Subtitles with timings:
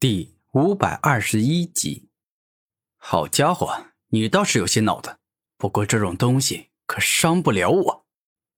[0.00, 2.08] 第五百二十一集，
[2.96, 5.18] 好家伙，你倒是有些脑子。
[5.58, 8.06] 不过这种东西可伤不了我。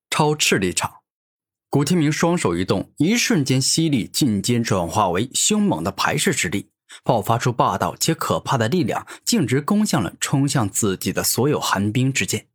[0.08, 0.98] 超斥力场，
[1.68, 6.70] 古天明双手一动，一瞬间，吸力进阶转化为凶猛的排斥之力，
[7.03, 12.47] 爆发出霸道且可怕的力量，径直攻向了冲向自己的所有寒冰之剑。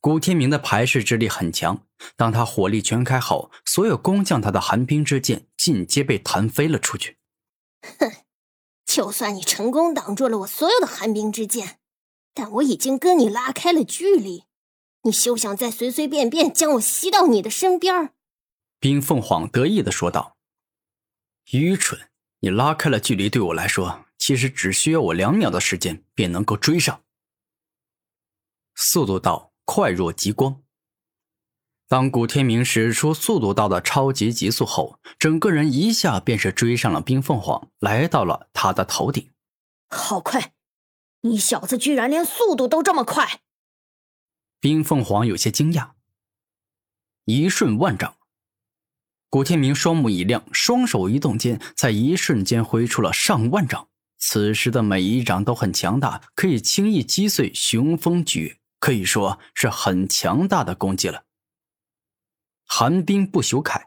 [0.00, 1.86] 古天明的排斥之力很强，
[2.16, 7.18] 当他火力全开后，所有攻向他的寒冰之剑尽皆被弹飞了出去。
[7.82, 8.12] 哼，
[8.84, 11.78] 就算你成功挡住了我所有的寒冰之剑，
[12.34, 14.44] 但我已经跟你拉开了距离，
[15.02, 18.12] 你休想再随随便便将我吸到你的身边。
[18.78, 20.36] 冰凤凰得意的说道
[21.52, 22.10] ：“愚蠢！
[22.40, 27.02] 你拉开了距离，对我来说，其实只需要我两秒的时间便能够追上。
[28.74, 30.62] 速度到，快若极光。”
[31.88, 39.30] 当古天明使出速度到的超级极速后，整个人一下便是追上了冰凤凰，来到了他的头顶。
[39.88, 40.52] 好快！
[41.20, 43.40] 你小子居然连速度都这么快！
[44.58, 45.90] 冰凤凰有些惊讶。
[47.24, 48.16] 一瞬万丈，
[49.30, 53.88] 古天明双目一亮，双手一动间，在一瞬间挥出了上万掌。
[54.18, 61.25] 此时的每一掌都很强大，可以轻易击碎雄风诀，可以说是很强大的攻击了。
[62.66, 63.80] 寒冰不朽铠。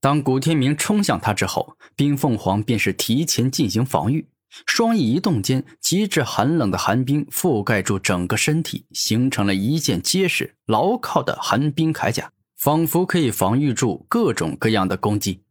[0.00, 4.26] 当古天明冲向他之后，冰凤凰便是提前进行防御，
[4.66, 15.42] 双翼一动间，极致寒冷的寒冰覆盖住整个身体，形成了一件结实牢靠的寒冰铠甲，仿佛可以防御住各种各样的攻击。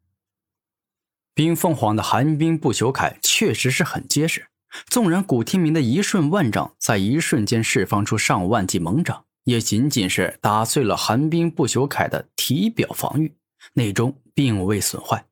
[1.36, 4.48] 冰凤凰的寒冰不朽铠确实是很结实，
[4.88, 9.26] 纵然古天明的一瞬万丈在一瞬间释放出上万记猛掌。
[9.50, 13.36] 也仅仅是打碎了寒冰不朽铠的体表防御，
[13.74, 15.28] 内中并未损坏。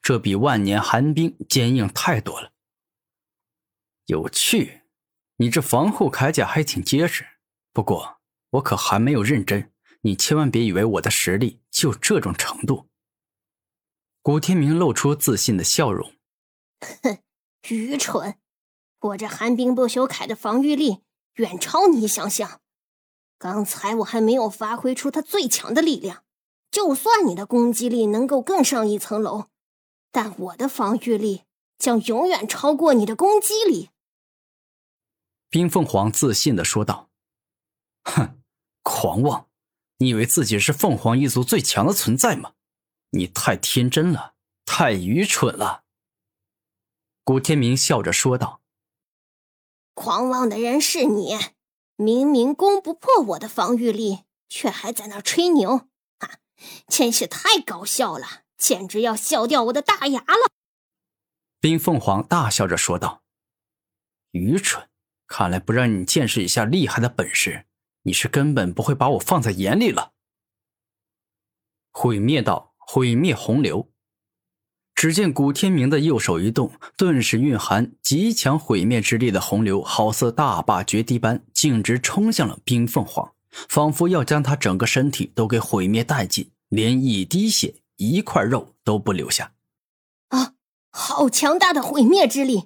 [0.00, 2.52] 这比万年寒冰坚硬太多了。
[4.06, 4.84] 有趣，
[5.36, 7.26] 你这防护铠甲还挺结实。
[7.74, 8.20] 不过
[8.52, 9.70] 我可还没有认真，
[10.00, 12.88] 你千万别以为我的实力就这种程度。
[14.22, 16.14] 古天明露出自信的笑容。
[17.02, 17.18] 哼，
[17.68, 18.38] 愚蠢！
[19.00, 21.02] 我这寒冰不朽铠的防御力
[21.34, 22.62] 远超你想象。
[23.38, 26.24] 刚才我还没有发挥出他最强的力量，
[26.72, 29.46] 就算你的攻击力能够更上一层楼，
[30.10, 31.44] 但我的防御力
[31.78, 33.90] 将永远超过你的攻击力。”
[35.48, 37.08] 冰凤凰自信的说道。
[38.04, 38.40] “哼，
[38.82, 39.48] 狂妄！
[39.98, 42.54] 你以为自己是凤凰一族最强的存在吗？
[43.10, 44.34] 你太天真了，
[44.66, 45.84] 太愚蠢了。”
[47.22, 48.60] 古天明笑着说道。
[49.94, 51.38] “狂妄的人是你。”
[52.00, 55.88] 明明攻不破我的防御力，却还在那吹牛，
[56.18, 56.38] 啊，
[56.86, 60.52] 真是太搞笑了，简直要笑掉我的大牙了！
[61.58, 63.24] 冰凤凰大笑着说道
[64.30, 64.88] ：“愚蠢，
[65.26, 67.66] 看来不让你见识一下厉害的本事，
[68.02, 70.12] 你是根本不会把我放在眼里了。”
[71.90, 73.90] 毁灭道，毁灭洪流。
[74.98, 83.30] 只见古天明的右手一动，顿时蕴含极强毁灭之力的洪流，好似大坝决堤般，径直冲向了冰凤凰，
[83.68, 89.52] 仿佛要将他整个身体都给毁灭殆尽，连一滴血、一块肉都不留下。
[90.30, 90.54] 啊！
[90.90, 92.64] 好强大的毁灭之力！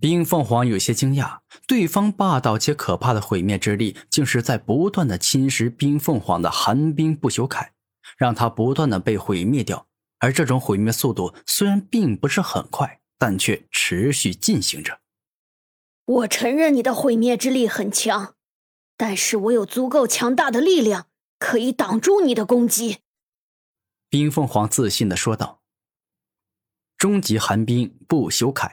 [0.00, 7.68] 冰凤凰有些惊讶，对方霸道且可怕的毁灭之力，竟是在不断的侵蚀冰凤凰的寒冰不朽铠，
[8.18, 9.86] 让它不断的被毁灭掉。
[10.20, 15.00] 而这种毁灭速度虽然并不是很快，但却持续进行着。
[16.06, 18.36] 我承认你的毁灭之力很强，
[18.96, 21.08] 但是我有足够强大的力量
[21.38, 22.98] 可以挡住你的攻击。”
[24.08, 25.60] 冰凤凰自信的说道。
[26.98, 28.72] 终极寒冰不朽铠。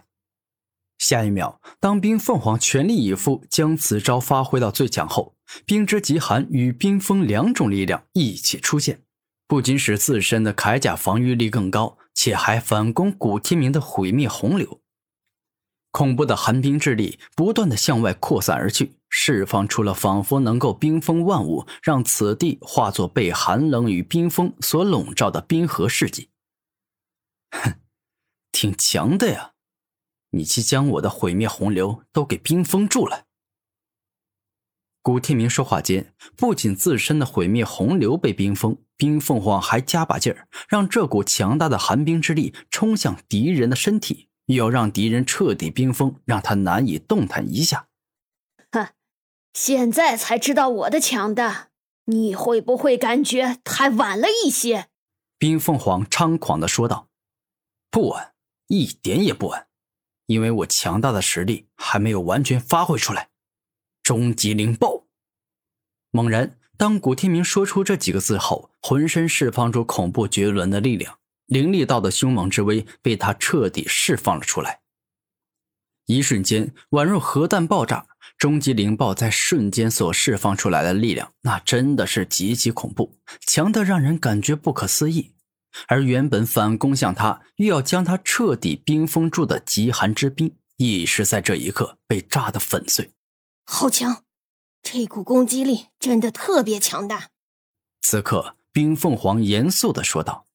[0.98, 9.04] 下一秒，当冰凤凰全力以赴将此招发挥到最强后，冰之极寒与冰封两种力量一起出现。
[9.48, 14.82] 不仅使自身的铠甲防御力更高，且还反攻古天明的毁灭洪流。
[15.92, 26.28] 恐怖的寒冰之力不断的向外扩散而去，释放出了仿佛能够冰封万物，让此地化作被寒冷与冰封所笼罩的冰河世界。
[27.52, 27.80] 哼，
[28.52, 29.54] 挺强的呀！
[30.32, 33.24] 你既将我的毁灭洪流都给冰封住了。
[35.02, 38.78] 古天明说话间，不仅自身的毁灭洪流被冰封。
[38.98, 47.88] 冰凤凰还加把劲儿，让这股强大的寒冰之力冲向敌人的身体，要让敌人彻底冰封，让他难以动弹一下。
[48.72, 48.90] 哼，
[49.54, 51.70] 现在才知道我的强大，
[52.06, 54.88] 你会不会感觉太晚了一些？
[55.38, 57.10] 冰凤凰猖狂的说道
[57.92, 58.34] ：“不晚，
[58.68, 59.68] 一点也不晚，
[60.26, 63.30] 因为我强大的实力还没有完全发挥出来。
[64.02, 65.04] 终极灵爆！
[66.10, 74.82] 猛然，当古天明说出这几个字后，浑身释放出恐怖绝伦的力量，灵力道的凶猛之威被他彻底释放了出来。
[76.06, 78.06] 一瞬间，宛若核弹爆炸。
[78.38, 85.34] 终极灵爆在瞬间所释放出来的力量，那真的是极其恐怖，强的让人感觉不可思议。
[85.88, 93.10] 而原本反攻向他，欲要将他彻底冰封住的极寒之冰，亦是在这一刻被炸得粉碎。
[93.66, 94.27] 好强！
[94.90, 97.30] 这股攻击力真的特别强大。
[98.00, 100.46] 此刻，冰凤凰严肃的说道：“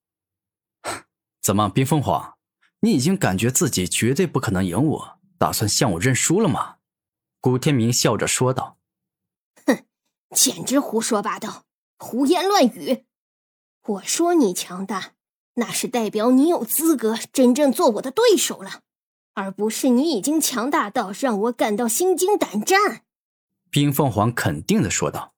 [1.43, 2.39] 怎么，冰凤凰，
[2.81, 6.77] 你已经感觉自己绝对不可能赢我，打算向我认输了吗？”
[7.43, 8.79] 古天明笑着说道
[9.67, 9.85] ：“哼，
[10.35, 11.65] 简直胡说八道，
[11.99, 13.05] 胡言乱语！
[13.87, 15.13] 我说你强大，
[15.57, 18.81] 那是代表你有资格真正做我的对手了，
[19.35, 23.03] 而不是你已经强大到让我感到心惊胆战。”
[23.73, 25.33] 冰凤凰肯定的说道：“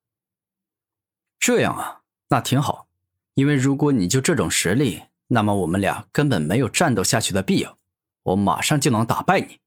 [1.39, 2.89] 这样啊，那挺好，
[3.35, 7.79] 因为如果你就这种实力，那么我们俩根本没有战斗下去的必要，
[8.25, 9.61] 我马上就能打败你。”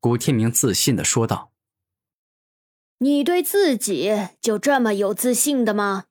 [0.00, 1.50] 古天明自信的说道
[3.00, 6.04] ：“你对自己就这么有自信的吗？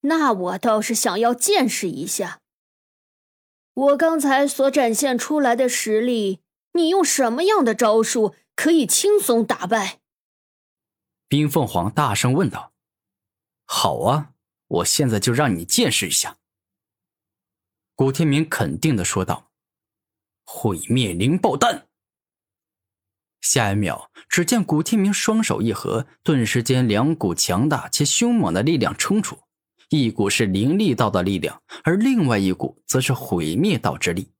[0.00, 2.40] 那我倒是想要见识一下，
[3.74, 6.40] 我刚才所展现出来的实力，
[6.72, 10.00] 你用什么样的招数可以轻松打败？”
[11.28, 12.72] 冰凤凰大声问道
[13.66, 14.32] ：“好啊，
[14.66, 16.38] 我现在就让你见识一下。”
[17.94, 19.50] 古天明肯定的说道
[20.42, 21.86] ：“毁灭灵爆弹。”
[23.42, 29.38] 下一秒，只见古天明双手一合，顿时间两股强大且凶猛的力量冲出，
[29.90, 34.32] 一股是灵力道的力量，而另外一股则是毁灭道之力。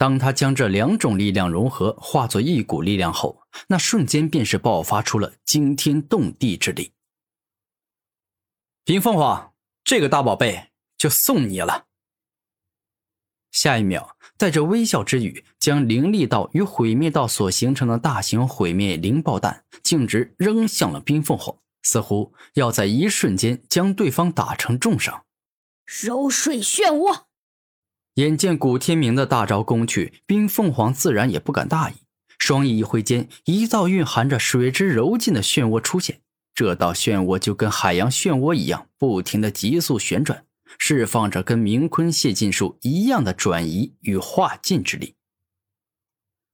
[0.00, 6.94] 当他将这两种力量融合，化作一股力量后，那瞬间便是爆发出了惊天动地之力。
[8.82, 9.52] 冰凤凰，
[9.84, 11.84] 这个大宝贝就送你了。
[13.50, 25.26] 下一秒，带着微笑之语，将灵力道与毁灭道所形成的大型毁灭灵爆弹径直扔向了冰凤凰，似乎要在一瞬间将对方打成重伤。
[25.84, 27.24] 柔水漩涡，
[28.20, 31.94] 眼见古天明的大招攻去，冰凤凰自然也不敢大意，
[32.38, 36.20] 双翼一挥间，一道蕴含着水之柔劲的漩涡出现。
[36.54, 40.44] 这道漩涡就跟海洋漩涡一样，不停的急速旋转。
[40.78, 45.14] 释放着跟明坤泄劲术一样的转移与化劲之力。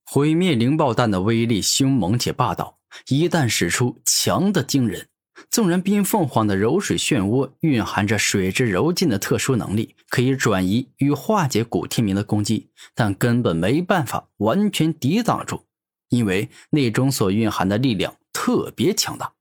[0.05, 2.79] 毁灭灵爆弹的威力凶猛且霸道，
[3.09, 5.09] 一旦使出，强的惊人。
[5.51, 15.63] 纵然冰凤凰的柔水漩涡蕴含着水之柔劲的特殊能力，可以转移与化解古天明的攻击，但根本没办法完全抵挡住，
[16.09, 19.36] 因为内中所蕴含的力量特别强大。